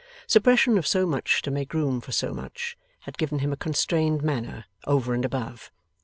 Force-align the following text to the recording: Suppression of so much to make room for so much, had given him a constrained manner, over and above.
Suppression 0.25 0.79
of 0.79 0.87
so 0.87 1.05
much 1.05 1.43
to 1.43 1.51
make 1.51 1.75
room 1.75 2.01
for 2.01 2.11
so 2.11 2.33
much, 2.33 2.75
had 3.01 3.19
given 3.19 3.37
him 3.37 3.53
a 3.53 3.55
constrained 3.55 4.23
manner, 4.23 4.65
over 4.87 5.13
and 5.13 5.23
above. 5.23 5.69